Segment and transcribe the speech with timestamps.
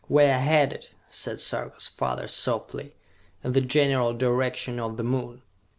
[0.09, 2.95] "We are headed," said Sarka's father softly,
[3.43, 5.43] "in the general direction of the Moon!